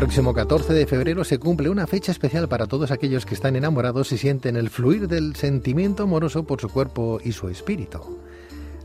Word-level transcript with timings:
próximo 0.00 0.32
14 0.32 0.72
de 0.72 0.86
febrero 0.86 1.24
se 1.24 1.38
cumple 1.38 1.68
una 1.68 1.86
fecha 1.86 2.10
especial 2.10 2.48
para 2.48 2.66
todos 2.66 2.90
aquellos 2.90 3.26
que 3.26 3.34
están 3.34 3.54
enamorados 3.54 4.10
y 4.12 4.16
sienten 4.16 4.56
el 4.56 4.70
fluir 4.70 5.08
del 5.08 5.36
sentimiento 5.36 6.04
amoroso 6.04 6.44
por 6.44 6.58
su 6.58 6.70
cuerpo 6.70 7.20
y 7.22 7.32
su 7.32 7.50
espíritu. 7.50 8.18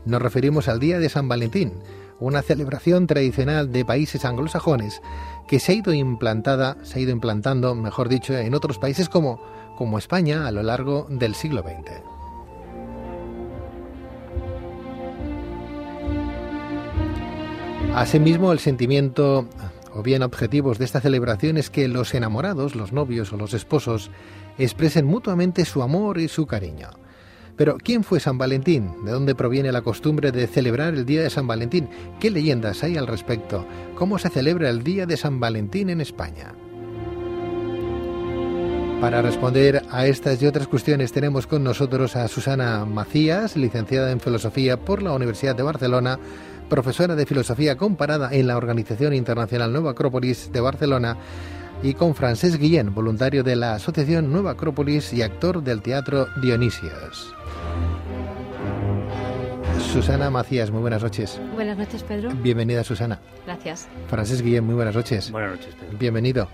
Nos 0.04 0.20
referimos 0.20 0.68
al 0.68 0.78
Día 0.78 0.98
de 0.98 1.08
San 1.08 1.26
Valentín, 1.26 1.72
una 2.20 2.42
celebración 2.42 3.06
tradicional 3.06 3.72
de 3.72 3.86
países 3.86 4.26
anglosajones 4.26 5.00
que 5.48 5.58
se 5.58 5.72
ha 5.72 5.76
ido 5.76 5.94
implantada, 5.94 6.76
se 6.82 6.98
ha 6.98 7.02
ido 7.02 7.12
implantando, 7.12 7.74
mejor 7.74 8.10
dicho, 8.10 8.36
en 8.36 8.54
otros 8.54 8.78
países 8.78 9.08
como, 9.08 9.40
como 9.78 9.96
España 9.96 10.46
a 10.46 10.52
lo 10.52 10.62
largo 10.62 11.06
del 11.08 11.34
siglo 11.34 11.62
XX. 11.62 11.92
Asimismo, 17.94 18.52
el 18.52 18.58
sentimiento 18.58 19.48
o 19.96 20.02
bien 20.02 20.22
objetivos 20.22 20.78
de 20.78 20.84
esta 20.84 21.00
celebración 21.00 21.56
es 21.56 21.70
que 21.70 21.88
los 21.88 22.14
enamorados, 22.14 22.74
los 22.74 22.92
novios 22.92 23.32
o 23.32 23.38
los 23.38 23.54
esposos, 23.54 24.10
expresen 24.58 25.06
mutuamente 25.06 25.64
su 25.64 25.82
amor 25.82 26.18
y 26.18 26.28
su 26.28 26.46
cariño. 26.46 26.90
Pero, 27.56 27.78
¿quién 27.78 28.04
fue 28.04 28.20
San 28.20 28.36
Valentín? 28.36 29.06
¿De 29.06 29.12
dónde 29.12 29.34
proviene 29.34 29.72
la 29.72 29.80
costumbre 29.80 30.32
de 30.32 30.46
celebrar 30.46 30.92
el 30.92 31.06
Día 31.06 31.22
de 31.22 31.30
San 31.30 31.46
Valentín? 31.46 31.88
¿Qué 32.20 32.30
leyendas 32.30 32.82
hay 32.84 32.98
al 32.98 33.06
respecto? 33.06 33.66
¿Cómo 33.94 34.18
se 34.18 34.28
celebra 34.28 34.68
el 34.68 34.82
Día 34.82 35.06
de 35.06 35.16
San 35.16 35.40
Valentín 35.40 35.88
en 35.88 36.02
España? 36.02 36.52
Para 39.00 39.20
responder 39.20 39.82
a 39.90 40.06
estas 40.06 40.42
y 40.42 40.46
otras 40.46 40.66
cuestiones 40.68 41.12
tenemos 41.12 41.46
con 41.46 41.62
nosotros 41.62 42.16
a 42.16 42.26
Susana 42.28 42.84
Macías, 42.86 43.56
licenciada 43.56 44.10
en 44.10 44.20
Filosofía 44.20 44.78
por 44.78 45.02
la 45.02 45.12
Universidad 45.12 45.54
de 45.54 45.62
Barcelona, 45.62 46.18
profesora 46.70 47.14
de 47.14 47.26
Filosofía 47.26 47.76
Comparada 47.76 48.30
en 48.32 48.46
la 48.46 48.56
Organización 48.56 49.12
Internacional 49.12 49.70
Nueva 49.72 49.90
Acrópolis 49.90 50.50
de 50.50 50.60
Barcelona, 50.60 51.18
y 51.82 51.92
con 51.92 52.14
Francés 52.14 52.58
Guillén, 52.58 52.94
voluntario 52.94 53.44
de 53.44 53.54
la 53.54 53.74
Asociación 53.74 54.32
Nueva 54.32 54.52
Acrópolis 54.52 55.12
y 55.12 55.22
actor 55.22 55.62
del 55.62 55.82
Teatro 55.82 56.26
Dionisios. 56.40 57.34
Susana 59.92 60.30
Macías, 60.30 60.70
muy 60.70 60.80
buenas 60.80 61.02
noches. 61.02 61.38
Buenas 61.54 61.76
noches, 61.76 62.02
Pedro. 62.02 62.30
Bienvenida, 62.42 62.82
Susana. 62.82 63.20
Gracias. 63.44 63.88
Francés 64.08 64.40
Guillén, 64.40 64.64
muy 64.64 64.74
buenas 64.74 64.96
noches. 64.96 65.30
Buenas 65.30 65.52
noches, 65.52 65.74
Pedro. 65.74 65.98
Bienvenido. 65.98 66.48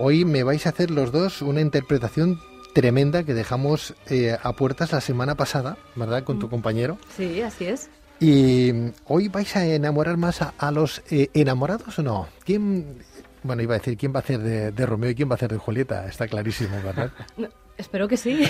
Hoy 0.00 0.24
me 0.24 0.44
vais 0.44 0.64
a 0.66 0.68
hacer 0.68 0.92
los 0.92 1.10
dos 1.10 1.42
una 1.42 1.60
interpretación 1.60 2.40
tremenda 2.72 3.24
que 3.24 3.34
dejamos 3.34 3.94
eh, 4.08 4.36
a 4.40 4.52
puertas 4.52 4.92
la 4.92 5.00
semana 5.00 5.34
pasada, 5.34 5.76
¿verdad? 5.96 6.22
Con 6.22 6.38
tu 6.38 6.48
compañero. 6.48 6.98
Sí, 7.16 7.40
así 7.40 7.66
es. 7.66 7.90
Y 8.20 8.72
hoy 9.06 9.26
vais 9.26 9.56
a 9.56 9.66
enamorar 9.66 10.16
más 10.16 10.40
a, 10.40 10.70
los 10.70 11.02
eh, 11.10 11.30
enamorados 11.34 11.98
o 11.98 12.02
no? 12.04 12.28
¿Quién, 12.44 13.02
bueno, 13.42 13.62
iba 13.62 13.74
a 13.74 13.78
decir, 13.78 13.96
¿quién 13.96 14.12
va 14.12 14.18
a 14.18 14.22
hacer 14.22 14.38
de, 14.38 14.86
Romeo 14.86 15.10
y 15.10 15.14
quién 15.16 15.28
va 15.28 15.32
a 15.32 15.36
hacer 15.36 15.50
de 15.50 15.58
Julieta? 15.58 16.06
Está 16.06 16.28
clarísimo, 16.28 16.76
¿verdad? 16.80 17.10
espero 17.76 18.06
que 18.06 18.16
sí. 18.16 18.48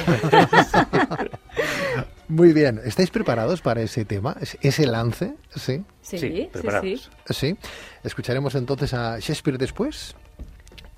Muy 2.29 2.53
bien, 2.53 2.79
¿estáis 2.85 3.09
preparados 3.09 3.63
para 3.63 3.81
ese 3.81 4.05
tema, 4.05 4.37
ese 4.61 4.87
lance? 4.87 5.35
Sí, 5.55 5.83
sí, 6.03 6.19
sí, 6.19 6.49
preparados. 6.53 7.11
sí. 7.31 7.57
Escucharemos 8.05 8.55
entonces 8.55 8.93
a 8.93 9.19
Shakespeare 9.19 9.57
después 9.57 10.15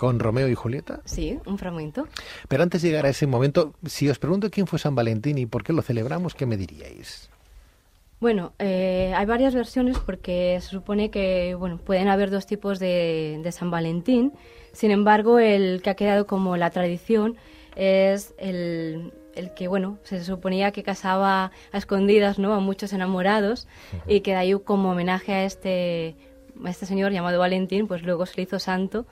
con 0.00 0.18
Romeo 0.18 0.48
y 0.48 0.54
Julieta. 0.54 1.02
Sí, 1.04 1.38
un 1.44 1.58
fragmento. 1.58 2.08
Pero 2.48 2.62
antes 2.62 2.80
de 2.80 2.88
llegar 2.88 3.04
a 3.04 3.10
ese 3.10 3.26
momento, 3.26 3.74
si 3.84 4.08
os 4.08 4.18
pregunto 4.18 4.50
quién 4.50 4.66
fue 4.66 4.78
San 4.78 4.94
Valentín 4.94 5.36
y 5.36 5.44
por 5.44 5.62
qué 5.62 5.74
lo 5.74 5.82
celebramos, 5.82 6.34
¿qué 6.34 6.46
me 6.46 6.56
diríais? 6.56 7.28
Bueno, 8.18 8.54
eh, 8.58 9.12
hay 9.14 9.26
varias 9.26 9.54
versiones 9.54 9.98
porque 9.98 10.56
se 10.62 10.68
supone 10.68 11.10
que 11.10 11.54
bueno 11.54 11.76
pueden 11.76 12.08
haber 12.08 12.30
dos 12.30 12.46
tipos 12.46 12.78
de, 12.78 13.46
San 13.52 13.70
Valentín. 13.70 14.32
Sin 14.72 14.90
embargo, 14.90 15.38
el 15.38 15.82
que 15.82 15.90
ha 15.90 15.96
quedado 15.96 16.26
como 16.26 16.56
la 16.56 16.70
tradición 16.70 17.36
es 17.76 18.32
el, 18.38 19.12
que 19.54 19.68
bueno 19.68 19.98
se 20.04 20.24
suponía 20.24 20.72
que 20.72 20.82
casaba 20.82 21.52
a 21.72 21.76
escondidas 21.76 22.38
no 22.38 22.54
a 22.54 22.60
muchos 22.60 22.94
enamorados 22.94 23.68
y 24.08 24.20
que 24.20 24.30
de 24.30 24.36
ahí 24.38 24.54
como 24.64 24.92
homenaje 24.92 25.34
a 25.34 25.44
este 25.44 26.16
a 26.64 26.70
este 26.70 26.86
señor 26.86 27.12
llamado 27.12 27.38
Valentín 27.38 27.86
pues 27.86 28.02
luego 28.02 28.24
se 28.24 28.36
le 28.36 28.42
hizo 28.42 28.58
santo 28.58 29.06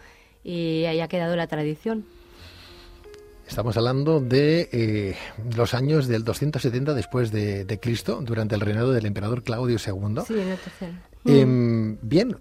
y 0.44 0.84
ahí 0.84 1.00
ha 1.00 1.08
quedado 1.08 1.36
la 1.36 1.46
tradición. 1.46 2.04
Estamos 3.48 3.76
hablando 3.78 4.20
de 4.20 4.68
eh, 4.72 5.16
los 5.56 5.72
años 5.72 6.06
del 6.06 6.22
270 6.22 6.92
después 6.92 7.32
de, 7.32 7.78
Cristo, 7.80 8.20
durante 8.22 8.54
el 8.54 8.60
reinado 8.60 8.92
del 8.92 9.06
emperador 9.06 9.42
Claudio 9.42 9.78
II. 9.78 10.22
Sí, 10.26 10.34
en 10.34 10.48
el 10.48 10.58
tercero. 10.58 10.92
Em, 11.24 11.98
bien, 12.02 12.36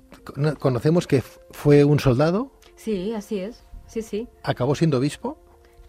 conocemos 0.59 1.07
que 1.07 1.24
fue 1.52 1.86
un 1.86 2.00
soldado. 2.00 2.52
Sí, 2.75 3.13
así 3.13 3.40
es. 3.40 3.63
Sí, 3.88 4.02
sí. 4.02 4.28
¿Acabó 4.44 4.75
siendo 4.75 4.97
obispo? 4.97 5.40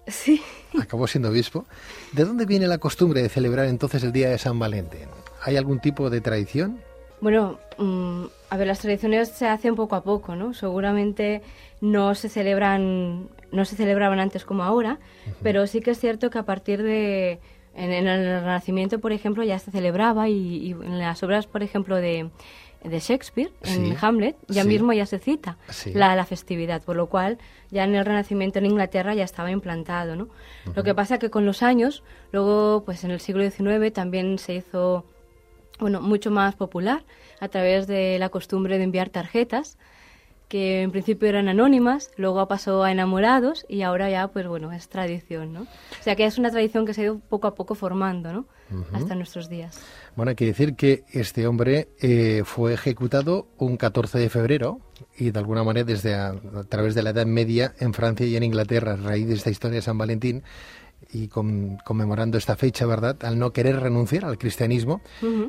Sí. 0.06 0.40
Acabó 0.80 1.06
siendo 1.06 1.30
obispo. 1.30 1.66
¿De 2.12 2.24
dónde 2.24 2.46
viene 2.46 2.66
la 2.68 2.78
costumbre 2.78 3.20
de 3.20 3.28
celebrar 3.28 3.66
entonces 3.66 4.02
el 4.04 4.12
Día 4.12 4.30
de 4.30 4.38
San 4.38 4.58
Valentín? 4.58 5.08
¿Hay 5.42 5.56
algún 5.56 5.80
tipo 5.80 6.10
de 6.10 6.20
tradición? 6.20 6.80
Bueno, 7.20 7.58
mm, 7.78 8.24
a 8.50 8.56
ver, 8.56 8.66
las 8.66 8.78
tradiciones 8.80 9.28
se 9.28 9.46
hacen 9.46 9.74
poco 9.74 9.96
a 9.96 10.02
poco, 10.02 10.36
¿no? 10.36 10.54
Seguramente 10.54 11.42
no 11.80 12.14
se 12.14 12.28
celebran, 12.28 13.28
no 13.52 13.64
se 13.64 13.76
celebraban 13.76 14.20
antes 14.20 14.44
como 14.44 14.62
ahora, 14.62 14.98
pero 15.42 15.66
sí 15.66 15.80
que 15.80 15.92
es 15.92 16.00
cierto 16.00 16.30
que 16.30 16.38
a 16.38 16.44
partir 16.44 16.82
de 16.82 17.40
en, 17.74 18.06
el 18.06 18.40
Renacimiento, 18.40 18.98
por 18.98 19.12
ejemplo, 19.12 19.44
ya 19.44 19.58
se 19.58 19.70
celebraba 19.70 20.28
y, 20.28 20.72
en 20.72 20.98
las 20.98 21.22
obras, 21.22 21.46
por 21.46 21.62
ejemplo, 21.62 21.96
de, 21.96 22.30
de 22.82 23.00
Shakespeare, 23.00 23.52
en 23.62 23.96
Hamlet, 24.00 24.36
ya 24.48 24.64
mismo 24.64 24.92
ya 24.92 25.06
se 25.06 25.18
cita 25.18 25.58
la, 25.94 26.16
la, 26.16 26.24
festividad, 26.24 26.82
por 26.82 26.96
lo 26.96 27.06
cual 27.06 27.38
ya 27.70 27.84
en 27.84 27.94
el 27.94 28.04
Renacimiento 28.04 28.58
en 28.58 28.66
Inglaterra 28.66 29.14
ya 29.14 29.24
estaba 29.24 29.50
implantado, 29.50 30.16
¿no? 30.16 30.28
Lo 30.74 30.82
que 30.82 30.94
pasa 30.94 31.18
que 31.18 31.30
con 31.30 31.46
los 31.46 31.62
años, 31.62 32.02
luego, 32.32 32.82
pues 32.84 33.04
en 33.04 33.12
el 33.12 33.20
siglo 33.20 33.48
XIX 33.48 33.92
también 33.92 34.38
se 34.38 34.54
hizo, 34.54 35.04
bueno, 35.78 36.00
mucho 36.00 36.30
más 36.30 36.54
popular 36.54 37.04
a 37.40 37.48
través 37.48 37.86
de 37.86 38.18
la 38.18 38.28
costumbre 38.28 38.78
de 38.78 38.84
enviar 38.84 39.10
tarjetas 39.10 39.78
que 40.48 40.82
en 40.82 40.90
principio 40.90 41.28
eran 41.28 41.48
anónimas, 41.48 42.10
luego 42.16 42.46
pasó 42.48 42.82
a 42.82 42.90
enamorados 42.90 43.66
y 43.68 43.82
ahora 43.82 44.10
ya, 44.10 44.28
pues 44.28 44.46
bueno, 44.46 44.72
es 44.72 44.88
tradición, 44.88 45.52
¿no? 45.52 45.62
O 45.62 46.02
sea 46.02 46.16
que 46.16 46.24
es 46.24 46.38
una 46.38 46.50
tradición 46.50 46.86
que 46.86 46.94
se 46.94 47.02
ha 47.02 47.04
ido 47.04 47.18
poco 47.18 47.46
a 47.46 47.54
poco 47.54 47.74
formando, 47.74 48.32
¿no? 48.32 48.46
Hasta 48.92 49.14
nuestros 49.14 49.48
días. 49.48 49.80
Bueno, 50.14 50.30
hay 50.30 50.36
que 50.36 50.46
decir 50.46 50.74
que 50.74 51.04
este 51.12 51.46
hombre 51.46 51.88
eh, 52.00 52.42
fue 52.44 52.74
ejecutado 52.74 53.48
un 53.56 53.76
14 53.76 54.18
de 54.18 54.28
febrero 54.28 54.80
y 55.16 55.30
de 55.30 55.38
alguna 55.38 55.64
manera 55.64 55.84
desde 55.84 56.14
a, 56.14 56.34
través 56.68 56.94
de 56.94 57.02
la 57.02 57.10
Edad 57.10 57.26
Media 57.26 57.74
en 57.78 57.94
Francia 57.94 58.26
y 58.26 58.36
en 58.36 58.42
Inglaterra, 58.42 58.94
a 58.94 58.96
raíz 58.96 59.26
de 59.28 59.34
esta 59.34 59.50
historia 59.50 59.76
de 59.76 59.82
San 59.82 59.96
Valentín, 59.96 60.42
y 61.12 61.28
conmemorando 61.28 62.38
esta 62.38 62.56
fecha, 62.56 62.86
¿verdad? 62.86 63.16
Al 63.24 63.38
no 63.38 63.52
querer 63.52 63.80
renunciar 63.80 64.24
al 64.24 64.38
cristianismo 64.38 65.00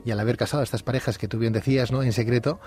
y 0.06 0.12
al 0.12 0.20
haber 0.20 0.38
casado 0.38 0.62
a 0.62 0.64
estas 0.64 0.84
parejas 0.84 1.18
que 1.18 1.28
tú 1.28 1.38
bien 1.38 1.54
decías, 1.54 1.92
¿no? 1.92 2.04
En 2.04 2.14
secreto, 2.14 2.60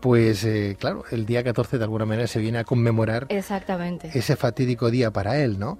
pues 0.00 0.44
eh, 0.44 0.76
claro, 0.78 1.04
el 1.10 1.26
día 1.26 1.44
14 1.44 1.78
de 1.78 1.84
alguna 1.84 2.04
manera 2.04 2.26
se 2.26 2.40
viene 2.40 2.58
a 2.58 2.64
conmemorar 2.64 3.26
Exactamente. 3.28 4.10
ese 4.14 4.36
fatídico 4.36 4.90
día 4.90 5.12
para 5.12 5.38
él, 5.38 5.58
¿no? 5.58 5.78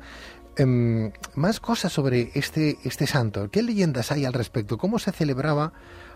Em, 0.56 1.12
más 1.34 1.60
cosas 1.60 1.92
sobre 1.92 2.30
este, 2.34 2.78
este 2.84 3.06
santo. 3.06 3.50
¿Qué 3.50 3.62
leyendas 3.62 4.12
hay 4.12 4.24
al 4.24 4.34
respecto? 4.34 4.76
¿Cómo 4.76 4.98
se 4.98 5.10
celebraba 5.10 5.72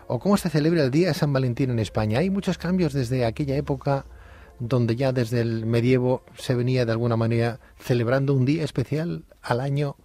o 0.07 0.19
cómo 0.19 0.37
se 0.37 0.49
celebra 0.49 0.83
el 0.83 0.91
Día 0.91 1.09
de 1.09 1.13
San 1.15 1.33
Valentín 1.33 1.71
en 1.71 1.79
España? 1.79 2.19
Hay 2.19 2.29
muchos 2.29 2.57
cambios 2.57 2.93
desde 2.93 3.25
aquella 3.25 3.55
época 3.55 4.05
donde 4.59 4.95
ya 4.95 5.11
desde 5.11 5.41
el 5.41 5.65
medievo 5.65 6.23
se 6.37 6.55
venía 6.55 6.85
de 6.85 6.91
alguna 6.91 7.17
manera 7.17 7.59
celebrando 7.79 8.33
un 8.33 8.45
día 8.45 8.63
especial 8.63 9.25
al 9.41 9.59
año 9.59 9.97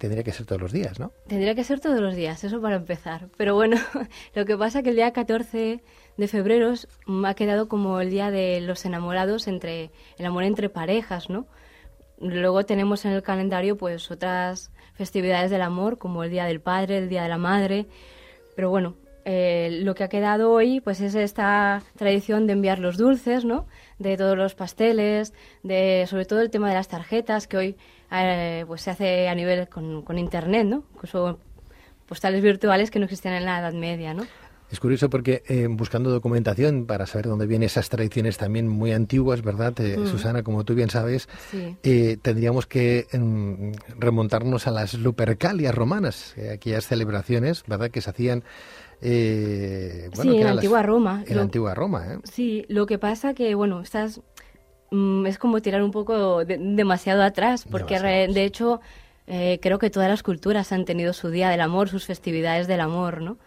tendría 0.00 0.24
que 0.24 0.32
ser 0.32 0.46
todos 0.46 0.62
los 0.62 0.72
días, 0.72 0.98
¿no? 0.98 1.12
Tendría 1.28 1.54
que 1.54 1.62
ser 1.62 1.78
todos 1.78 2.00
los 2.00 2.14
días, 2.16 2.42
eso 2.42 2.58
para 2.62 2.76
empezar. 2.76 3.28
Pero 3.36 3.54
bueno, 3.54 3.76
lo 4.34 4.46
que 4.46 4.56
pasa 4.56 4.78
es 4.78 4.84
que 4.84 4.90
el 4.90 4.96
día 4.96 5.12
14 5.12 5.82
de 6.16 6.28
febrero 6.28 6.72
ha 7.26 7.34
quedado 7.34 7.68
como 7.68 8.00
el 8.00 8.08
día 8.08 8.30
de 8.30 8.62
los 8.62 8.86
enamorados 8.86 9.46
entre 9.46 9.90
el 10.16 10.24
amor 10.24 10.44
entre 10.44 10.70
parejas, 10.70 11.28
¿no? 11.28 11.46
Luego 12.18 12.64
tenemos 12.64 13.04
en 13.04 13.12
el 13.12 13.22
calendario 13.22 13.76
pues 13.76 14.10
otras 14.10 14.72
festividades 14.94 15.50
del 15.50 15.60
amor 15.60 15.98
como 15.98 16.24
el 16.24 16.30
día 16.30 16.46
del 16.46 16.62
padre, 16.62 16.96
el 16.96 17.10
día 17.10 17.22
de 17.22 17.28
la 17.28 17.38
madre, 17.38 17.86
pero 18.56 18.70
bueno, 18.70 18.96
eh, 19.26 19.80
lo 19.82 19.94
que 19.94 20.04
ha 20.04 20.08
quedado 20.08 20.50
hoy 20.50 20.80
pues 20.80 21.02
es 21.02 21.14
esta 21.14 21.82
tradición 21.96 22.46
de 22.46 22.54
enviar 22.54 22.78
los 22.78 22.96
dulces, 22.96 23.44
¿no? 23.44 23.66
De 23.98 24.16
todos 24.16 24.36
los 24.36 24.54
pasteles, 24.54 25.34
de 25.62 26.06
sobre 26.08 26.24
todo 26.24 26.40
el 26.40 26.48
tema 26.48 26.70
de 26.70 26.74
las 26.74 26.88
tarjetas 26.88 27.46
que 27.46 27.56
hoy 27.58 27.76
eh, 28.10 28.64
pues 28.66 28.82
se 28.82 28.90
hace 28.90 29.28
a 29.28 29.34
nivel 29.34 29.68
con, 29.68 30.02
con 30.02 30.18
internet, 30.18 30.66
¿no? 30.66 30.84
Incluso 30.94 31.38
postales 32.06 32.42
virtuales 32.42 32.90
que 32.90 32.98
no 32.98 33.04
existían 33.04 33.34
en 33.34 33.44
la 33.44 33.60
Edad 33.60 33.72
Media, 33.72 34.14
¿no? 34.14 34.26
Es 34.70 34.78
curioso 34.78 35.10
porque 35.10 35.42
eh, 35.48 35.66
buscando 35.68 36.10
documentación 36.10 36.86
para 36.86 37.06
saber 37.06 37.26
dónde 37.26 37.46
vienen 37.46 37.66
esas 37.66 37.88
tradiciones 37.88 38.38
también 38.38 38.68
muy 38.68 38.92
antiguas, 38.92 39.42
¿verdad? 39.42 39.74
Eh, 39.80 39.98
mm. 39.98 40.06
Susana, 40.06 40.42
como 40.44 40.64
tú 40.64 40.74
bien 40.74 40.90
sabes, 40.90 41.28
eh, 41.82 42.18
tendríamos 42.22 42.66
que 42.66 43.08
em, 43.10 43.72
remontarnos 43.98 44.68
a 44.68 44.70
las 44.70 44.94
Lupercalias 44.94 45.74
romanas, 45.74 46.36
aquellas 46.52 46.86
celebraciones, 46.86 47.64
¿verdad? 47.66 47.90
Que 47.90 48.00
se 48.00 48.10
hacían... 48.10 48.44
bueno, 49.00 50.22
sí, 50.22 50.36
en 50.38 50.44
la 50.44 50.50
antigua 50.52 50.82
Roma. 50.82 51.24
En 51.26 51.36
la 51.36 51.42
antigua 51.42 51.74
Roma, 51.74 52.06
¿eh? 52.06 52.18
Sí, 52.22 52.64
lo 52.68 52.86
que 52.86 52.98
pasa 52.98 53.34
que, 53.34 53.56
bueno, 53.56 53.80
estas 53.80 54.20
mm, 54.90 55.26
es 55.26 55.38
como 55.38 55.60
tirar 55.60 55.82
un 55.82 55.90
poco 55.90 56.44
demasiado 56.44 57.22
atrás, 57.22 57.66
porque 57.70 57.98
de 57.98 58.44
hecho 58.44 58.80
eh, 59.26 59.58
creo 59.62 59.78
que 59.78 59.90
todas 59.90 60.08
las 60.08 60.22
culturas 60.22 60.72
han 60.72 60.84
tenido 60.84 61.12
su 61.12 61.30
Día 61.30 61.50
del 61.50 61.60
Amor, 61.60 61.88
sus 61.88 62.06
festividades 62.06 62.66
del 62.66 62.80
amor, 62.80 63.20
¿no? 63.22 63.38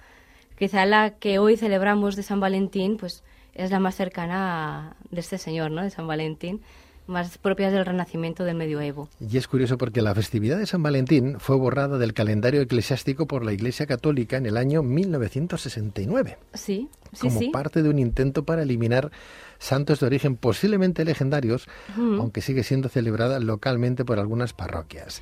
Quizá 0.57 0.85
la 0.85 1.11
que 1.11 1.39
hoy 1.39 1.57
celebramos 1.57 2.15
de 2.15 2.23
San 2.23 2.39
Valentín, 2.39 2.97
pues 2.97 3.23
es 3.53 3.71
la 3.71 3.79
más 3.79 3.95
cercana 3.95 4.95
de 5.11 5.19
este 5.19 5.37
señor, 5.37 5.71
¿no? 5.71 5.81
De 5.81 5.89
San 5.89 6.07
Valentín 6.07 6.61
más 7.07 7.37
propias 7.37 7.73
del 7.73 7.85
Renacimiento 7.85 8.43
del 8.43 8.55
Medioevo. 8.55 9.09
Y 9.19 9.37
es 9.37 9.47
curioso 9.47 9.77
porque 9.77 10.01
la 10.01 10.15
festividad 10.15 10.57
de 10.57 10.65
San 10.65 10.83
Valentín 10.83 11.39
fue 11.39 11.55
borrada 11.55 11.97
del 11.97 12.13
calendario 12.13 12.61
eclesiástico 12.61 13.27
por 13.27 13.43
la 13.43 13.53
Iglesia 13.53 13.85
Católica 13.85 14.37
en 14.37 14.45
el 14.45 14.57
año 14.57 14.83
1969. 14.83 16.37
Sí, 16.53 16.89
sí, 17.11 17.19
como 17.19 17.51
parte 17.51 17.83
de 17.83 17.89
un 17.89 17.99
intento 17.99 18.45
para 18.45 18.63
eliminar 18.63 19.11
santos 19.59 19.99
de 19.99 20.07
origen 20.07 20.35
posiblemente 20.35 21.05
legendarios, 21.05 21.67
aunque 21.97 22.41
sigue 22.41 22.63
siendo 22.63 22.89
celebrada 22.89 23.39
localmente 23.39 24.03
por 24.03 24.19
algunas 24.19 24.53
parroquias. 24.53 25.21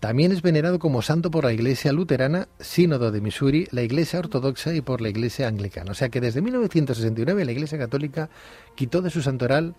También 0.00 0.32
es 0.32 0.40
venerado 0.40 0.78
como 0.78 1.02
santo 1.02 1.30
por 1.30 1.44
la 1.44 1.52
Iglesia 1.52 1.92
Luterana, 1.92 2.48
Sínodo 2.58 3.10
de 3.10 3.20
Missouri, 3.20 3.68
la 3.70 3.82
Iglesia 3.82 4.18
Ortodoxa 4.18 4.74
y 4.74 4.80
por 4.80 5.02
la 5.02 5.10
Iglesia 5.10 5.46
Anglicana. 5.46 5.90
O 5.90 5.94
sea 5.94 6.08
que 6.08 6.22
desde 6.22 6.40
1969 6.40 7.44
la 7.44 7.52
Iglesia 7.52 7.76
Católica 7.76 8.30
quitó 8.74 9.02
de 9.02 9.10
su 9.10 9.20
santoral 9.20 9.74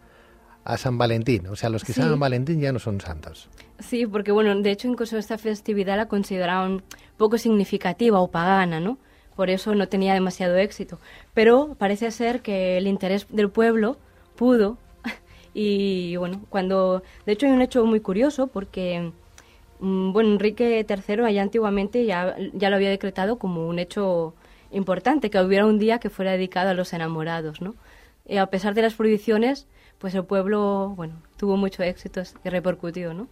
a 0.63 0.77
San 0.77 0.97
Valentín. 0.97 1.47
O 1.47 1.55
sea, 1.55 1.69
los 1.69 1.83
que 1.83 1.93
San 1.93 2.19
Valentín 2.19 2.59
ya 2.59 2.71
no 2.71 2.79
son 2.79 3.01
santos. 3.01 3.49
Sí, 3.79 4.05
porque 4.05 4.31
bueno, 4.31 4.55
de 4.55 4.71
hecho 4.71 4.87
incluso 4.87 5.17
esta 5.17 5.37
festividad 5.37 5.97
la 5.97 6.07
consideraban 6.07 6.83
poco 7.17 7.37
significativa 7.37 8.19
o 8.19 8.29
pagana, 8.29 8.79
¿no? 8.79 8.97
Por 9.35 9.49
eso 9.49 9.73
no 9.73 9.87
tenía 9.87 10.13
demasiado 10.13 10.57
éxito. 10.57 10.99
Pero 11.33 11.75
parece 11.77 12.11
ser 12.11 12.41
que 12.41 12.77
el 12.77 12.87
interés 12.87 13.25
del 13.29 13.49
pueblo 13.49 13.97
pudo. 14.35 14.77
Y 15.53 16.15
bueno, 16.15 16.45
cuando... 16.49 17.03
De 17.25 17.33
hecho 17.33 17.45
hay 17.45 17.51
un 17.51 17.61
hecho 17.61 17.85
muy 17.85 17.99
curioso 17.99 18.47
porque... 18.47 19.11
Mm, 19.79 20.13
bueno, 20.13 20.29
Enrique 20.31 20.85
III 20.87 21.25
allá 21.25 21.41
antiguamente 21.41 22.05
ya, 22.05 22.35
ya 22.53 22.69
lo 22.69 22.75
había 22.77 22.89
decretado 22.89 23.37
como 23.37 23.67
un 23.67 23.79
hecho 23.79 24.33
importante, 24.71 25.29
que 25.29 25.39
hubiera 25.39 25.65
un 25.65 25.79
día 25.79 25.99
que 25.99 26.09
fuera 26.09 26.31
dedicado 26.31 26.69
a 26.69 26.73
los 26.73 26.93
enamorados, 26.93 27.61
¿no? 27.61 27.75
Y 28.25 28.37
a 28.37 28.45
pesar 28.47 28.73
de 28.73 28.83
las 28.83 28.93
prohibiciones, 28.93 29.67
pues 30.01 30.15
el 30.15 30.25
pueblo, 30.25 30.93
bueno, 30.97 31.21
tuvo 31.37 31.55
mucho 31.55 31.83
éxito 31.83 32.23
y 32.43 32.49
repercutió, 32.49 33.13
¿no? 33.13 33.27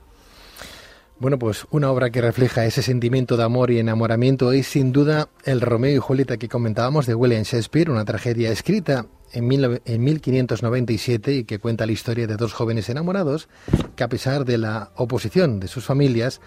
Bueno, 1.20 1.38
pues 1.38 1.66
una 1.72 1.92
obra 1.92 2.12
que 2.12 2.22
refleja 2.22 2.66
ese 2.66 2.82
sentimiento 2.82 3.36
de 3.36 3.44
amor 3.44 3.72
y 3.72 3.80
enamoramiento 3.80 4.54
es 4.54 4.68
sin 4.68 4.94
duda 4.94 5.28
el 5.44 5.60
Romeo 5.60 5.94
y 5.94 5.98
Julieta 5.98 6.38
que 6.38 6.48
comentábamos 6.48 7.08
de 7.08 7.16
William 7.16 7.44
Shakespeare, 7.44 7.90
una 7.90 8.06
tragedia 8.06 8.52
escrita 8.52 9.08
en, 9.34 9.52
en 9.84 10.04
1597 10.04 11.34
y 11.34 11.44
que 11.44 11.60
cuenta 11.60 11.86
la 11.86 11.92
historia 11.92 12.26
de 12.26 12.38
dos 12.38 12.54
jóvenes 12.54 12.88
enamorados 12.88 13.50
que 13.98 14.04
a 14.06 14.08
pesar 14.08 14.46
de 14.46 14.60
la 14.60 14.92
oposición 14.96 15.60
de 15.60 15.68
sus 15.68 15.84
familias, 15.84 16.40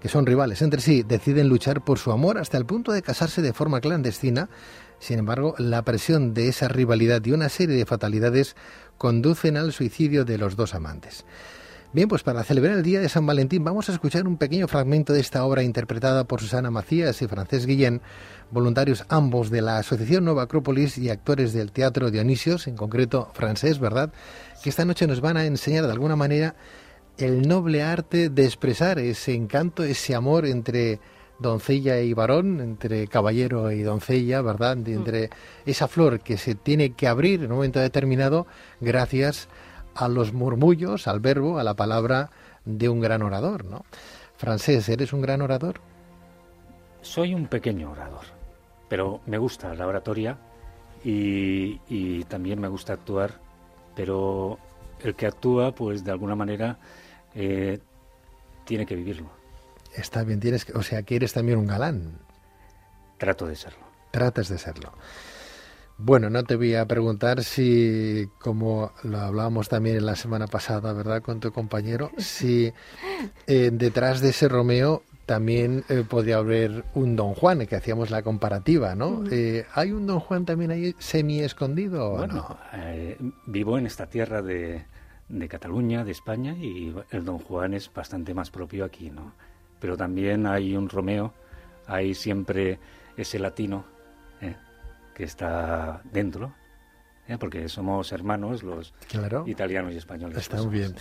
que 0.00 0.08
son 0.08 0.26
rivales 0.26 0.60
entre 0.60 0.82
sí, 0.82 1.02
deciden 1.02 1.48
luchar 1.48 1.82
por 1.82 1.98
su 1.98 2.12
amor 2.12 2.36
hasta 2.36 2.58
el 2.58 2.66
punto 2.66 2.92
de 2.92 3.02
casarse 3.02 3.40
de 3.40 3.54
forma 3.54 3.80
clandestina. 3.80 4.50
Sin 4.98 5.18
embargo, 5.18 5.54
la 5.56 5.82
presión 5.82 6.34
de 6.34 6.48
esa 6.48 6.68
rivalidad 6.68 7.24
y 7.24 7.32
una 7.32 7.48
serie 7.48 7.76
de 7.76 7.86
fatalidades 7.86 8.54
conducen 9.00 9.56
al 9.56 9.72
suicidio 9.72 10.26
de 10.26 10.36
los 10.36 10.56
dos 10.56 10.74
amantes. 10.74 11.24
Bien, 11.94 12.06
pues 12.06 12.22
para 12.22 12.44
celebrar 12.44 12.76
el 12.76 12.82
Día 12.82 13.00
de 13.00 13.08
San 13.08 13.24
Valentín 13.24 13.64
vamos 13.64 13.88
a 13.88 13.92
escuchar 13.92 14.28
un 14.28 14.36
pequeño 14.36 14.68
fragmento 14.68 15.14
de 15.14 15.20
esta 15.20 15.42
obra 15.46 15.62
interpretada 15.62 16.24
por 16.24 16.42
Susana 16.42 16.70
Macías 16.70 17.22
y 17.22 17.26
Francés 17.26 17.64
Guillén, 17.64 18.02
voluntarios 18.50 19.06
ambos 19.08 19.48
de 19.48 19.62
la 19.62 19.78
Asociación 19.78 20.26
Nueva 20.26 20.42
Acrópolis 20.42 20.98
y 20.98 21.08
actores 21.08 21.54
del 21.54 21.72
Teatro 21.72 22.10
Dionisios, 22.10 22.66
en 22.66 22.76
concreto 22.76 23.30
francés, 23.32 23.78
¿verdad? 23.78 24.12
Que 24.62 24.68
esta 24.68 24.84
noche 24.84 25.06
nos 25.06 25.22
van 25.22 25.38
a 25.38 25.46
enseñar 25.46 25.86
de 25.86 25.92
alguna 25.92 26.14
manera 26.14 26.54
el 27.16 27.48
noble 27.48 27.82
arte 27.82 28.28
de 28.28 28.44
expresar 28.44 28.98
ese 28.98 29.32
encanto, 29.32 29.82
ese 29.82 30.14
amor 30.14 30.44
entre 30.44 31.00
doncella 31.40 32.00
y 32.00 32.12
varón, 32.12 32.60
entre 32.60 33.08
caballero 33.08 33.72
y 33.72 33.82
doncella, 33.82 34.42
¿verdad? 34.42 34.76
Mm. 34.76 34.86
Entre 34.86 35.30
esa 35.66 35.88
flor 35.88 36.20
que 36.20 36.36
se 36.36 36.54
tiene 36.54 36.92
que 36.92 37.08
abrir 37.08 37.42
en 37.42 37.50
un 37.50 37.56
momento 37.56 37.80
determinado 37.80 38.46
gracias 38.80 39.48
a 39.94 40.08
los 40.08 40.32
murmullos, 40.32 41.08
al 41.08 41.20
verbo, 41.20 41.58
a 41.58 41.64
la 41.64 41.74
palabra 41.74 42.30
de 42.64 42.88
un 42.88 43.00
gran 43.00 43.22
orador, 43.22 43.64
¿no? 43.64 43.84
Francés, 44.36 44.88
¿eres 44.88 45.12
un 45.12 45.22
gran 45.22 45.42
orador? 45.42 45.80
Soy 47.02 47.34
un 47.34 47.46
pequeño 47.46 47.90
orador, 47.90 48.24
pero 48.88 49.20
me 49.26 49.38
gusta 49.38 49.74
la 49.74 49.86
oratoria 49.86 50.38
y, 51.02 52.24
también 52.24 52.60
me 52.60 52.68
gusta 52.68 52.92
actuar, 52.92 53.40
pero 53.96 54.58
el 55.02 55.14
que 55.14 55.26
actúa, 55.26 55.74
pues 55.74 56.04
de 56.04 56.10
alguna 56.10 56.36
manera, 56.36 56.78
eh, 57.34 57.78
tiene 58.64 58.84
que 58.84 58.94
vivirlo. 58.94 59.39
Está 59.94 60.24
bien, 60.24 60.40
tienes 60.40 60.66
o 60.74 60.82
sea, 60.82 61.02
que 61.02 61.16
eres 61.16 61.32
también 61.32 61.58
un 61.58 61.66
galán. 61.66 62.18
Trato 63.18 63.46
de 63.46 63.56
serlo. 63.56 63.84
Tratas 64.10 64.48
de 64.48 64.58
serlo. 64.58 64.92
Bueno, 66.02 66.30
no 66.30 66.44
te 66.44 66.56
voy 66.56 66.74
a 66.74 66.86
preguntar 66.86 67.44
si, 67.44 68.26
como 68.38 68.92
lo 69.02 69.20
hablábamos 69.20 69.68
también 69.68 69.98
en 69.98 70.06
la 70.06 70.16
semana 70.16 70.46
pasada, 70.46 70.94
¿verdad?, 70.94 71.20
con 71.20 71.40
tu 71.40 71.52
compañero, 71.52 72.10
si 72.16 72.72
eh, 73.46 73.70
detrás 73.70 74.22
de 74.22 74.30
ese 74.30 74.48
Romeo 74.48 75.02
también 75.26 75.84
eh, 75.90 76.02
podría 76.08 76.38
haber 76.38 76.84
un 76.94 77.16
Don 77.16 77.34
Juan, 77.34 77.66
que 77.66 77.76
hacíamos 77.76 78.10
la 78.10 78.22
comparativa, 78.22 78.94
¿no? 78.94 79.24
Eh, 79.30 79.66
¿Hay 79.74 79.92
un 79.92 80.06
Don 80.06 80.20
Juan 80.20 80.46
también 80.46 80.70
ahí 80.70 80.94
semi 80.98 81.40
escondido 81.40 82.12
o 82.12 82.26
no? 82.26 82.58
vivo 83.44 83.76
en 83.76 83.84
esta 83.84 84.06
tierra 84.06 84.40
de, 84.40 84.86
de 85.28 85.48
Cataluña, 85.48 86.02
de 86.02 86.12
España, 86.12 86.54
y 86.54 86.94
el 87.10 87.26
Don 87.26 87.38
Juan 87.38 87.74
es 87.74 87.92
bastante 87.92 88.32
más 88.32 88.50
propio 88.50 88.86
aquí, 88.86 89.10
¿no? 89.10 89.34
Pero 89.80 89.96
también 89.96 90.46
hay 90.46 90.76
un 90.76 90.88
Romeo, 90.88 91.32
hay 91.86 92.14
siempre 92.14 92.78
ese 93.16 93.38
latino 93.38 93.84
¿eh? 94.40 94.54
que 95.14 95.24
está 95.24 96.02
dentro, 96.12 96.54
¿eh? 97.26 97.36
porque 97.38 97.68
somos 97.68 98.12
hermanos 98.12 98.62
los 98.62 98.94
italianos 99.46 99.92
y 99.92 99.96
españoles. 99.96 100.38
Está 100.38 100.62
muy 100.62 100.78
bien. 100.78 100.94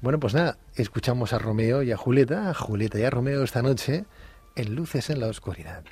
Bueno, 0.00 0.18
pues 0.18 0.34
nada, 0.34 0.58
escuchamos 0.74 1.32
a 1.32 1.38
Romeo 1.38 1.82
y 1.82 1.92
a 1.92 1.96
Julieta, 1.96 2.50
a 2.50 2.54
Julieta 2.54 2.98
y 2.98 3.04
a 3.04 3.10
Romeo 3.10 3.42
esta 3.42 3.62
noche 3.62 4.04
en 4.56 4.74
Luces 4.74 5.10
en 5.10 5.20
la 5.20 5.28
Oscuridad. 5.28 5.84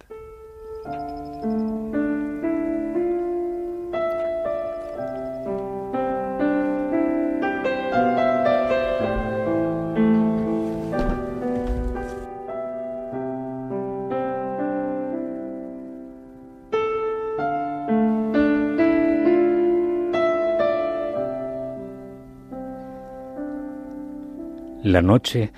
La 24.93 25.01
noche, 25.01 25.51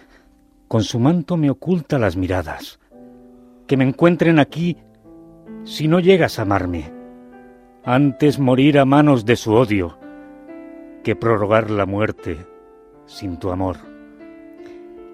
con 0.69 0.85
su 0.85 1.00
manto, 1.00 1.37
me 1.37 1.50
oculta 1.50 1.99
las 1.99 2.17
miradas. 2.17 2.79
Que 3.67 3.76
me 3.76 3.83
encuentren 3.83 4.38
aquí 4.38 4.76
si 5.64 5.88
no 5.88 5.99
llegas 5.99 6.38
a 6.38 6.43
amarme. 6.43 6.93
Antes 7.83 8.38
morir 8.38 8.79
a 8.79 8.85
manos 8.85 9.25
de 9.25 9.35
su 9.35 9.53
odio 9.53 9.99
que 11.03 11.17
prorrogar 11.17 11.69
la 11.69 11.85
muerte 11.85 12.47
sin 13.07 13.37
tu 13.41 13.50
amor. 13.50 13.79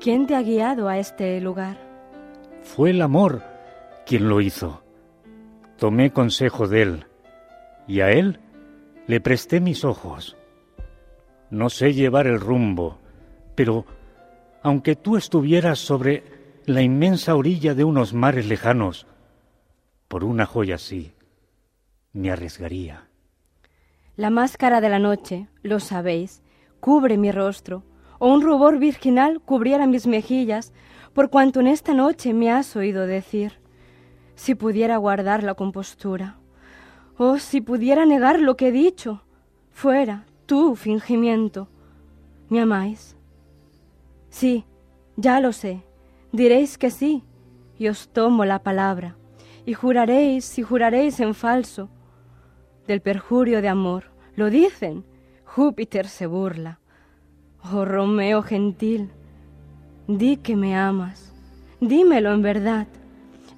¿Quién 0.02 0.26
te 0.26 0.34
ha 0.34 0.42
guiado 0.42 0.90
a 0.90 0.98
este 0.98 1.40
lugar? 1.40 1.78
Fue 2.62 2.90
el 2.90 3.00
amor 3.00 3.42
quien 4.04 4.28
lo 4.28 4.42
hizo. 4.42 4.82
Tomé 5.78 6.12
consejo 6.12 6.68
de 6.68 6.82
él 6.82 7.06
y 7.88 8.02
a 8.02 8.10
él 8.10 8.38
le 9.06 9.18
presté 9.22 9.60
mis 9.60 9.82
ojos. 9.82 10.36
No 11.48 11.70
sé 11.70 11.94
llevar 11.94 12.26
el 12.26 12.38
rumbo, 12.38 12.98
pero 13.54 13.86
aunque 14.62 14.96
tú 14.96 15.16
estuvieras 15.16 15.78
sobre 15.78 16.24
la 16.66 16.82
inmensa 16.82 17.34
orilla 17.34 17.74
de 17.74 17.84
unos 17.84 18.12
mares 18.12 18.46
lejanos, 18.46 19.06
por 20.08 20.24
una 20.24 20.46
joya 20.46 20.74
así, 20.74 21.12
me 22.12 22.30
arriesgaría. 22.30 23.08
La 24.16 24.30
máscara 24.30 24.80
de 24.80 24.88
la 24.88 24.98
noche, 24.98 25.48
lo 25.62 25.80
sabéis, 25.80 26.42
cubre 26.80 27.16
mi 27.16 27.32
rostro, 27.32 27.84
o 28.18 28.32
un 28.32 28.42
rubor 28.42 28.78
virginal 28.78 29.40
cubriera 29.40 29.86
mis 29.86 30.06
mejillas, 30.06 30.72
por 31.14 31.30
cuanto 31.30 31.60
en 31.60 31.66
esta 31.66 31.94
noche 31.94 32.34
me 32.34 32.50
has 32.50 32.76
oído 32.76 33.06
decir, 33.06 33.60
si 34.34 34.54
pudiera 34.54 34.96
guardar 34.96 35.42
la 35.42 35.54
compostura, 35.54 36.38
oh, 37.16 37.38
si 37.38 37.60
pudiera 37.60 38.06
negar 38.06 38.40
lo 38.40 38.56
que 38.56 38.68
he 38.68 38.72
dicho, 38.72 39.22
fuera 39.70 40.26
tu 40.46 40.74
fingimiento. 40.76 41.68
¿Me 42.48 42.60
amáis? 42.60 43.16
Sí, 44.30 44.64
ya 45.16 45.40
lo 45.40 45.52
sé. 45.52 45.82
Diréis 46.32 46.78
que 46.78 46.90
sí, 46.90 47.24
y 47.76 47.88
os 47.88 48.08
tomo 48.08 48.44
la 48.44 48.62
palabra, 48.62 49.16
y 49.66 49.74
juraréis 49.74 50.58
y 50.58 50.62
juraréis 50.62 51.18
en 51.20 51.34
falso. 51.34 51.90
Del 52.86 53.00
perjurio 53.00 53.60
de 53.60 53.68
amor, 53.68 54.04
lo 54.36 54.48
dicen, 54.48 55.04
Júpiter 55.44 56.06
se 56.06 56.26
burla. 56.26 56.78
Oh 57.72 57.84
Romeo 57.84 58.42
gentil, 58.42 59.10
di 60.06 60.36
que 60.36 60.56
me 60.56 60.76
amas, 60.76 61.34
dímelo 61.80 62.32
en 62.32 62.42
verdad. 62.42 62.86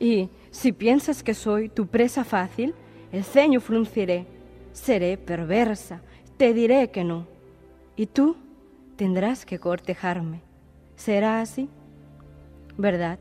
Y 0.00 0.30
si 0.50 0.72
piensas 0.72 1.22
que 1.22 1.34
soy 1.34 1.68
tu 1.68 1.86
presa 1.86 2.24
fácil, 2.24 2.74
el 3.12 3.24
ceño 3.24 3.60
frunciré, 3.60 4.26
seré 4.72 5.18
perversa, 5.18 6.00
te 6.38 6.54
diré 6.54 6.90
que 6.90 7.04
no. 7.04 7.26
Y 7.96 8.06
tú 8.06 8.36
tendrás 8.96 9.44
que 9.44 9.58
cortejarme. 9.58 10.51
¿Será 11.04 11.40
así? 11.40 11.68
¿Verdad? 12.78 13.18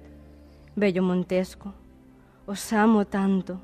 Bello 0.75 1.01
Montesco, 1.01 1.73
os 2.45 2.71
amo 2.73 3.07
tanto. 3.07 3.59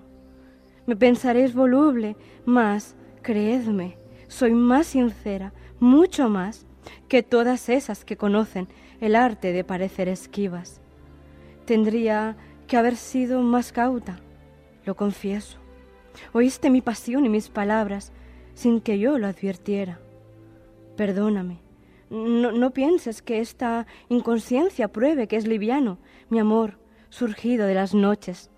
Me 0.87 0.95
pensaréis 0.95 1.53
voluble, 1.53 2.15
mas, 2.43 2.95
creedme, 3.21 3.95
soy 4.27 4.55
más 4.55 4.87
sincera, 4.87 5.53
mucho 5.79 6.29
más, 6.29 6.65
que 7.07 7.21
todas 7.21 7.69
esas 7.69 8.03
que 8.03 8.17
conocen 8.17 8.67
el 9.01 9.15
arte 9.15 9.51
de 9.51 9.63
parecer 9.63 10.07
esquivas. 10.07 10.81
Tendría 11.65 12.37
que 12.65 12.75
haber 12.75 12.95
sido 12.95 13.43
más 13.43 13.71
cauta, 13.71 14.19
lo 14.83 14.95
confieso. 14.95 15.59
Oíste 16.33 16.71
mi 16.71 16.81
pasión 16.81 17.23
y 17.27 17.29
mis 17.29 17.49
palabras 17.49 18.11
sin 18.55 18.81
que 18.81 18.97
yo 18.97 19.19
lo 19.19 19.27
advirtiera. 19.27 19.99
Perdóname. 20.95 21.66
No, 22.09 22.51
no 22.51 22.71
pienses 22.71 23.21
que 23.21 23.39
esta 23.39 23.85
inconsciencia 24.09 24.87
pruebe 24.87 25.27
que 25.27 25.35
es 25.35 25.45
liviano 25.45 25.97
mi 26.29 26.39
amor 26.39 26.79
surgido 27.09 27.67
de 27.67 27.73
las 27.73 27.93
noches. 27.93 28.49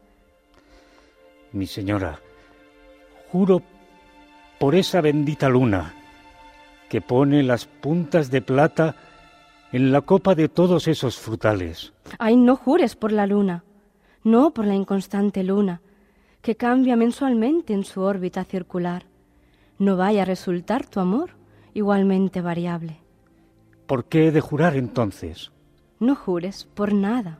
Mi 1.51 1.65
señora, 1.65 2.19
juro 3.31 3.61
por 4.59 4.75
esa 4.75 5.01
bendita 5.01 5.49
luna 5.49 5.93
que 6.89 7.01
pone 7.01 7.43
las 7.43 7.65
puntas 7.65 8.29
de 8.31 8.41
plata 8.41 8.95
en 9.71 9.91
la 9.91 10.01
copa 10.01 10.35
de 10.35 10.49
todos 10.49 10.87
esos 10.87 11.17
frutales. 11.17 11.93
Ay, 12.17 12.35
no 12.35 12.55
jures 12.55 12.95
por 12.95 13.11
la 13.11 13.27
luna, 13.27 13.63
no 14.23 14.51
por 14.51 14.65
la 14.65 14.75
inconstante 14.75 15.43
luna, 15.43 15.81
que 16.41 16.55
cambia 16.55 16.95
mensualmente 16.95 17.73
en 17.73 17.83
su 17.83 18.01
órbita 18.01 18.43
circular. 18.43 19.05
No 19.77 19.95
vaya 19.97 20.23
a 20.23 20.25
resultar 20.25 20.87
tu 20.87 20.99
amor 20.99 21.31
igualmente 21.73 22.41
variable. 22.41 22.99
¿Por 23.89 24.05
qué 24.05 24.27
he 24.27 24.31
de 24.31 24.39
jurar 24.39 24.77
entonces? 24.77 25.51
No 25.99 26.15
jures 26.15 26.65
por 26.75 26.93
nada. 26.93 27.39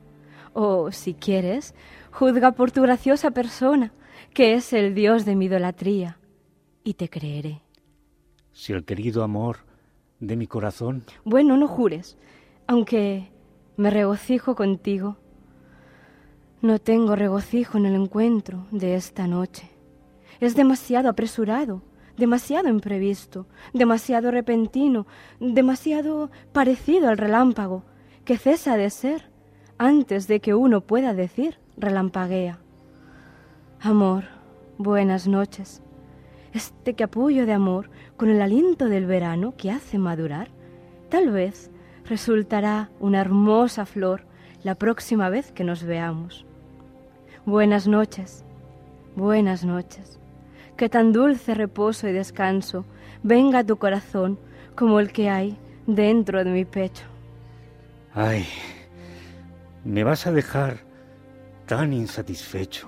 O, 0.54 0.92
si 0.92 1.14
quieres, 1.14 1.76
juzga 2.12 2.54
por 2.54 2.72
tu 2.72 2.82
graciosa 2.82 3.30
persona, 3.30 3.94
que 4.34 4.56
es 4.56 4.74
el 4.74 4.96
Dios 4.96 5.26
de 5.26 5.36
mi 5.36 5.46
idolatría, 5.46 6.18
y 6.84 6.96
te 6.96 7.08
creeré 7.08 7.62
si 8.52 8.74
el 8.74 8.84
querido 8.84 9.22
amor 9.22 9.58
de 10.20 10.36
mi 10.36 10.48
corazón. 10.48 11.04
Bueno, 11.24 11.56
no 11.56 11.68
jures, 11.68 12.18
aunque 12.66 13.32
me 13.78 13.92
regocijo 13.92 14.56
contigo. 14.56 15.18
No 16.64 16.80
tengo 16.80 17.16
regocijo 17.16 17.78
en 17.78 17.86
el 17.86 17.94
encuentro 17.94 18.66
de 18.72 18.96
esta 18.96 19.28
noche. 19.28 19.70
Es 20.40 20.56
demasiado 20.56 21.10
apresurado, 21.10 21.84
demasiado 22.20 22.70
imprevisto, 22.70 23.48
demasiado 23.74 24.30
repentino, 24.30 25.08
demasiado 25.40 26.30
parecido 26.52 27.10
al 27.10 27.18
relámpago, 27.18 27.84
que 28.26 28.38
cesa 28.38 28.78
de 28.78 28.90
ser 28.90 29.30
antes 29.78 30.28
de 30.28 30.40
que 30.40 30.54
uno 30.54 30.82
pueda 30.82 31.14
decir 31.14 31.58
relampaguea. 31.78 32.60
Amor, 33.82 34.26
buenas 34.78 35.28
noches 35.28 35.82
este 36.54 36.96
capullo 36.96 37.46
de 37.46 37.54
amor 37.54 37.90
con 38.18 38.30
el 38.30 38.42
aliento 38.42 38.86
del 38.86 39.06
verano 39.06 39.54
que 39.56 39.72
hace 39.72 39.98
madurar, 39.98 40.50
tal 41.10 41.30
vez 41.30 41.72
resultará 42.06 42.90
una 43.00 43.22
hermosa 43.22 43.86
flor 43.86 44.26
la 44.64 44.76
próxima 44.76 45.30
vez 45.30 45.52
que 45.52 45.64
nos 45.64 45.84
veamos. 45.84 46.46
Buenas 47.46 47.88
noches, 47.88 48.44
buenas 49.16 49.64
noches. 49.64 50.19
Que 50.80 50.88
tan 50.88 51.12
dulce 51.12 51.56
reposo 51.56 52.08
y 52.08 52.14
descanso 52.14 52.86
venga 53.22 53.60
a 53.60 53.64
tu 53.66 53.76
corazón 53.76 54.40
como 54.76 55.02
el 55.02 55.12
que 55.12 55.30
hay 55.30 55.58
dentro 55.86 56.42
de 56.42 56.52
mi 56.52 56.64
pecho. 56.64 57.04
Ay, 58.14 58.46
me 59.84 60.06
vas 60.06 60.26
a 60.26 60.32
dejar 60.32 60.78
tan 61.66 61.92
insatisfecho. 61.92 62.88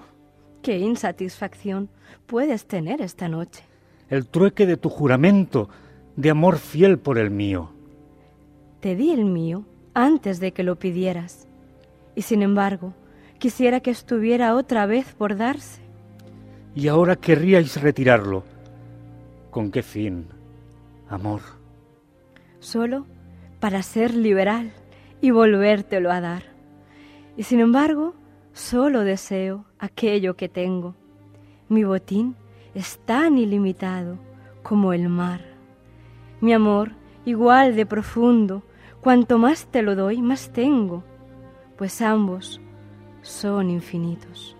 ¿Qué 0.62 0.80
insatisfacción 0.80 1.90
puedes 2.28 2.66
tener 2.66 3.02
esta 3.02 3.28
noche? 3.28 3.62
El 4.08 4.26
trueque 4.26 4.66
de 4.66 4.78
tu 4.78 4.88
juramento 4.88 5.68
de 6.16 6.30
amor 6.30 6.60
fiel 6.60 6.98
por 6.98 7.18
el 7.18 7.30
mío. 7.30 7.74
Te 8.80 8.96
di 8.96 9.12
el 9.12 9.26
mío 9.26 9.66
antes 9.94 10.40
de 10.40 10.54
que 10.54 10.64
lo 10.64 10.78
pidieras, 10.78 11.46
y 12.16 12.22
sin 12.22 12.42
embargo, 12.42 12.94
quisiera 13.38 13.82
que 13.82 13.92
estuviera 13.92 14.56
otra 14.56 14.86
vez 14.86 15.14
por 15.14 15.36
darse. 15.36 15.81
Y 16.76 16.88
ahora 16.88 17.16
querríais 17.16 17.82
retirarlo. 17.82 18.44
¿Con 19.50 19.72
qué 19.72 19.84
fin, 19.84 20.28
amor? 21.10 21.42
Solo 22.60 23.06
para 23.60 23.84
ser 23.84 24.14
liberal 24.14 24.72
y 25.22 25.32
volvértelo 25.32 26.12
a 26.12 26.22
dar. 26.22 26.44
Y 27.38 27.44
sin 27.44 27.60
embargo, 27.60 28.16
Solo 28.54 29.06
deseo 29.06 29.66
aquello 29.80 30.36
que 30.36 30.50
tengo. 30.50 30.96
Mi 31.70 31.84
botín 31.84 32.36
es 32.76 33.00
tan 33.06 33.38
ilimitado 33.38 34.18
como 34.62 34.92
el 34.94 35.08
mar. 35.08 35.42
Mi 36.42 36.54
amor, 36.54 36.92
igual 37.26 37.76
de 37.76 37.86
profundo, 37.86 38.64
cuanto 39.00 39.38
más 39.38 39.68
te 39.68 39.82
lo 39.82 39.96
doy, 39.96 40.22
más 40.22 40.52
tengo, 40.52 41.04
pues 41.78 42.02
ambos 42.02 42.60
son 43.22 43.70
infinitos. 43.70 44.58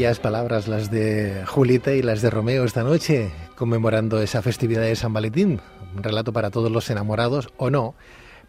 Bellas 0.00 0.18
palabras 0.18 0.66
las 0.66 0.90
de 0.90 1.44
Julita 1.46 1.92
y 1.92 2.00
las 2.00 2.22
de 2.22 2.30
Romeo 2.30 2.64
esta 2.64 2.82
noche, 2.82 3.30
conmemorando 3.54 4.22
esa 4.22 4.40
festividad 4.40 4.80
de 4.80 4.96
San 4.96 5.12
Valentín. 5.12 5.60
Un 5.94 6.02
relato 6.02 6.32
para 6.32 6.48
todos 6.48 6.72
los 6.72 6.88
enamorados 6.88 7.50
o 7.58 7.68
no, 7.68 7.94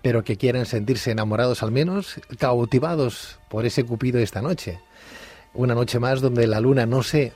pero 0.01 0.23
que 0.23 0.37
quieran 0.37 0.65
sentirse 0.65 1.11
enamorados 1.11 1.61
al 1.61 1.71
menos, 1.71 2.21
cautivados 2.39 3.37
por 3.49 3.65
ese 3.65 3.83
cupido 3.83 4.19
esta 4.19 4.41
noche. 4.41 4.79
Una 5.53 5.75
noche 5.75 5.99
más 5.99 6.21
donde 6.21 6.47
la 6.47 6.61
luna 6.61 6.85
no 6.85 7.03
sé 7.03 7.33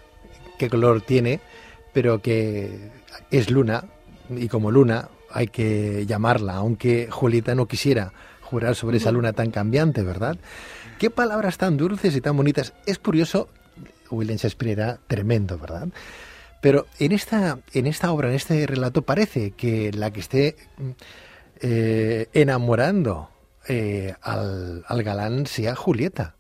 qué 0.58 0.70
color 0.70 1.02
tiene, 1.02 1.42
pero 1.92 2.22
que 2.22 2.92
es 3.32 3.52
luna 3.52 3.84
y 4.30 4.48
como 4.48 4.72
luna 4.72 5.10
hay 5.30 5.48
que 5.48 6.06
llamarla, 6.06 6.54
aunque 6.54 7.10
Julita 7.12 7.54
no 7.54 7.66
quisiera 7.66 8.14
jurar 8.40 8.76
sobre 8.76 8.96
esa 8.96 9.12
luna 9.12 9.34
tan 9.34 9.52
cambiante, 9.52 10.04
¿verdad? 10.04 10.38
Qué 11.00 11.10
palabras 11.10 11.58
tan 11.58 11.76
dulces 11.76 12.16
y 12.16 12.22
tan 12.22 12.38
bonitas. 12.38 12.72
Es 12.86 12.98
curioso 12.98 13.50
William 14.12 14.38
Shakespeare 14.38 14.72
era 14.72 15.00
tremendo, 15.08 15.58
¿verdad? 15.58 15.88
Pero 16.62 16.88
en 17.00 17.12
esta, 17.12 17.60
en 17.74 17.86
esta 17.86 18.12
obra, 18.12 18.30
en 18.30 18.36
este 18.36 18.66
relato, 18.66 19.04
parece 19.04 19.52
que 19.52 19.92
la 19.92 20.12
que 20.12 20.20
esté 20.20 20.56
eh, 21.62 22.28
enamorando 22.34 23.30
eh, 23.68 24.14
al, 24.22 24.84
al, 24.88 25.04
galán 25.04 25.46
sea 25.46 25.76
Julieta. 25.76 26.36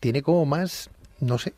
Tiene 0.00 0.22
como 0.22 0.44
más, 0.46 0.90
no 1.20 1.38
sé. 1.38 1.54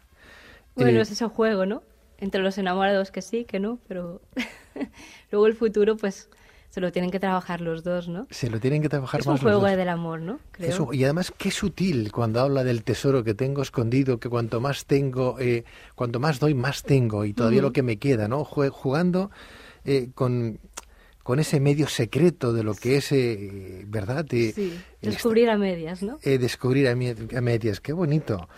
Bueno, 0.74 0.98
eh, 0.98 1.02
es 1.02 1.10
ese 1.10 1.26
juego, 1.26 1.66
¿no? 1.66 1.82
Entre 2.18 2.42
los 2.42 2.58
enamorados 2.58 3.10
que 3.10 3.22
sí, 3.22 3.44
que 3.44 3.60
no, 3.60 3.78
pero 3.88 4.20
luego 5.30 5.46
el 5.46 5.54
futuro, 5.54 5.96
pues 5.96 6.28
se 6.76 6.82
lo 6.82 6.92
tienen 6.92 7.10
que 7.10 7.18
trabajar 7.18 7.62
los 7.62 7.82
dos, 7.82 8.06
¿no? 8.06 8.26
Se 8.30 8.50
lo 8.50 8.60
tienen 8.60 8.82
que 8.82 8.90
trabajar 8.90 9.20
es 9.20 9.26
más 9.26 9.40
un 9.40 9.48
juego 9.48 9.64
del 9.64 9.88
amor, 9.88 10.20
¿no? 10.20 10.40
Creo. 10.50 10.92
y 10.92 11.04
además 11.04 11.32
qué 11.38 11.50
sutil 11.50 12.12
cuando 12.12 12.38
habla 12.38 12.64
del 12.64 12.84
tesoro 12.84 13.24
que 13.24 13.32
tengo 13.32 13.62
escondido, 13.62 14.20
que 14.20 14.28
cuanto 14.28 14.60
más 14.60 14.84
tengo, 14.84 15.40
eh, 15.40 15.64
cuanto 15.94 16.20
más 16.20 16.38
doy, 16.38 16.52
más 16.52 16.82
tengo 16.82 17.24
y 17.24 17.32
todavía 17.32 17.62
lo 17.62 17.72
que 17.72 17.82
me 17.82 17.96
queda, 17.96 18.28
¿no? 18.28 18.44
Jugando 18.44 19.30
eh, 19.86 20.10
con 20.14 20.60
con 21.22 21.38
ese 21.38 21.60
medio 21.60 21.88
secreto 21.88 22.52
de 22.52 22.62
lo 22.62 22.74
que 22.74 22.98
es, 22.98 23.10
eh, 23.10 23.84
¿verdad? 23.86 24.26
sí, 24.28 24.78
descubrir 25.00 25.48
a 25.48 25.56
medias, 25.56 26.02
¿no? 26.02 26.18
descubrir 26.22 26.88
a, 26.88 26.94
medias, 26.94 27.80
qué 27.80 27.94
bonito. 27.94 28.50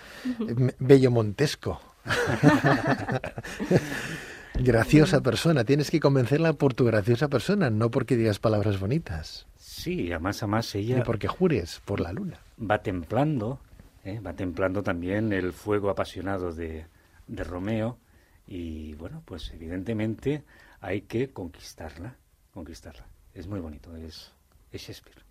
Bello 0.80 1.12
Montesco. 1.12 1.80
Graciosa 4.58 5.20
persona, 5.22 5.64
tienes 5.64 5.90
que 5.90 6.00
convencerla 6.00 6.52
por 6.52 6.74
tu 6.74 6.84
graciosa 6.84 7.28
persona, 7.28 7.70
no 7.70 7.90
porque 7.90 8.16
digas 8.16 8.38
palabras 8.38 8.80
bonitas. 8.80 9.46
Sí, 9.56 10.10
además, 10.10 10.42
además 10.42 10.74
ella... 10.74 10.96
Ni 10.96 11.02
porque 11.02 11.28
jures 11.28 11.80
por 11.84 12.00
la 12.00 12.12
luna. 12.12 12.38
Va 12.60 12.82
templando 12.82 13.60
¿eh? 14.04 14.20
va 14.20 14.34
templando 14.34 14.82
también 14.82 15.32
el 15.32 15.52
fuego 15.52 15.90
apasionado 15.90 16.52
de, 16.52 16.86
de 17.26 17.44
Romeo 17.44 17.98
y 18.46 18.94
bueno, 18.94 19.22
pues 19.24 19.50
evidentemente 19.52 20.44
hay 20.80 21.02
que 21.02 21.30
conquistarla, 21.30 22.16
conquistarla. 22.52 23.06
Es 23.34 23.46
muy 23.46 23.60
bonito, 23.60 23.94
es, 23.96 24.32
es 24.72 24.82
Shakespeare. 24.82 25.22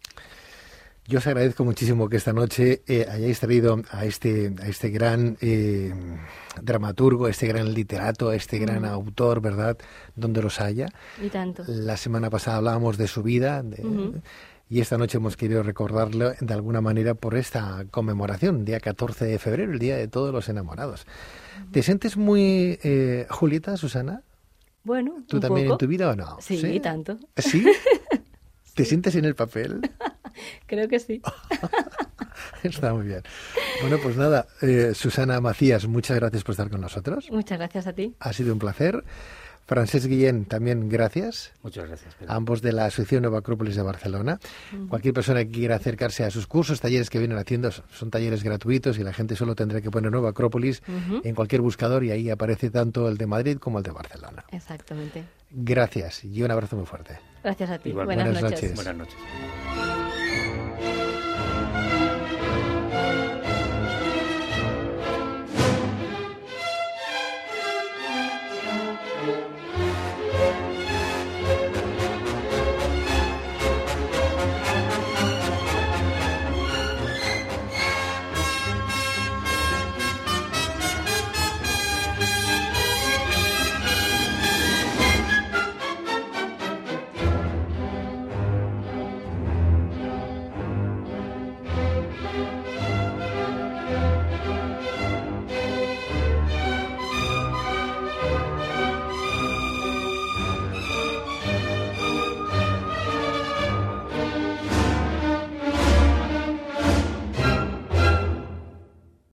Yo 1.08 1.20
os 1.20 1.28
agradezco 1.28 1.64
muchísimo 1.64 2.10
que 2.10 2.18
esta 2.18 2.34
noche 2.34 2.84
eh, 2.86 3.08
hayáis 3.10 3.40
traído 3.40 3.82
a 3.92 4.04
este, 4.04 4.54
a 4.62 4.68
este 4.68 4.90
gran 4.90 5.38
eh, 5.40 5.94
dramaturgo, 6.62 7.28
a 7.28 7.30
este 7.30 7.48
gran 7.48 7.74
literato, 7.74 8.28
a 8.28 8.36
este 8.36 8.60
gran 8.60 8.84
autor, 8.84 9.40
¿verdad? 9.40 9.78
Donde 10.18 10.42
los 10.42 10.60
haya. 10.60 10.90
Y 11.24 11.30
tanto. 11.30 11.64
La 11.66 11.96
semana 11.96 12.30
pasada 12.30 12.58
hablábamos 12.58 12.98
de 12.98 13.08
su 13.08 13.24
vida 13.24 13.64
y 14.70 14.82
esta 14.82 14.98
noche 14.98 15.16
hemos 15.16 15.38
querido 15.38 15.64
recordarlo 15.64 16.34
de 16.38 16.54
alguna 16.54 16.82
manera 16.82 17.14
por 17.14 17.36
esta 17.36 17.86
conmemoración, 17.90 18.66
día 18.66 18.82
14 18.82 19.24
de 19.24 19.40
febrero, 19.40 19.72
el 19.72 19.80
Día 19.80 19.96
de 19.96 20.10
Todos 20.10 20.34
los 20.34 20.50
Enamorados. 20.50 21.08
¿Te 21.72 21.84
sientes 21.84 22.18
muy, 22.18 22.80
eh, 22.84 23.28
Julieta, 23.30 23.78
Susana? 23.78 24.24
Bueno, 24.84 25.24
¿Tú 25.26 25.40
también 25.40 25.72
en 25.72 25.78
tu 25.78 25.88
vida 25.88 26.10
o 26.10 26.16
no? 26.18 26.36
Sí, 26.42 26.58
¿Sí? 26.58 26.82
tanto. 26.82 27.18
¿Sí? 27.38 27.66
¿Te 28.76 28.84
sientes 28.84 29.16
en 29.16 29.24
el 29.24 29.36
papel? 29.36 29.82
Creo 30.65 30.88
que 30.88 31.00
sí. 31.00 31.22
Está 32.63 32.94
muy 32.94 33.06
bien. 33.08 33.22
Bueno, 33.82 33.98
pues 34.01 34.15
nada, 34.17 34.48
eh, 34.62 34.91
Susana 34.94 35.39
Macías, 35.41 35.88
muchas 35.88 36.17
gracias 36.17 36.44
por 36.44 36.53
estar 36.53 36.70
con 36.70 36.82
nosotros. 36.82 37.29
Muchas 37.32 37.58
gracias 37.58 37.88
a 37.88 37.94
ti. 37.94 38.15
Ha 38.20 38.34
sido 38.34 38.53
un 38.53 38.60
placer. 38.60 39.03
Francés 39.67 40.08
Guillén, 40.08 40.46
también 40.46 40.88
gracias. 40.88 41.51
Muchas 41.62 41.88
gracias. 41.89 42.15
Pedro. 42.15 42.32
Ambos 42.32 42.62
de 42.62 42.72
la 42.72 42.86
Asociación 42.86 43.24
Nueva 43.24 43.39
Acrópolis 43.39 43.75
de 43.75 43.82
Barcelona. 43.82 44.39
Cualquier 44.88 45.13
persona 45.13 45.44
que 45.44 45.51
quiera 45.51 45.75
acercarse 45.75 46.24
a 46.24 46.32
sus 46.32 46.48
cursos, 46.48 46.79
talleres 46.79 47.10
que 47.10 47.20
vienen 47.20 47.38
haciendo, 47.38 47.70
son 47.72 48.10
talleres 48.10 48.44
gratuitos 48.44 48.98
y 48.98 49.03
la 49.03 49.12
gente 49.12 49.36
solo 49.36 49.56
tendrá 49.56 49.82
que 49.82 49.91
poner 49.91 50.10
Nueva 50.10 50.29
Acrópolis 50.29 50.82
en 51.22 51.36
cualquier 51.36 51.60
buscador 51.62 52.06
y 52.06 52.12
ahí 52.12 52.29
aparece 52.29 52.70
tanto 52.70 53.10
el 53.10 53.17
de 53.17 53.27
Madrid 53.27 53.58
como 53.58 53.79
el 53.79 53.84
de 53.84 53.91
Barcelona. 53.91 54.46
Exactamente. 54.53 55.25
Gracias 55.51 56.24
y 56.24 56.41
un 56.41 56.51
abrazo 56.51 56.77
muy 56.77 56.86
fuerte. 56.86 57.20
Gracias 57.44 57.70
a 57.70 57.77
ti. 57.77 57.89
Igual. 57.89 58.06
Buenas, 58.06 58.25
Buenas 58.25 58.44
noches. 58.44 58.62
noches. 58.63 58.75
Buenas 58.75 58.96
noches. 58.96 59.17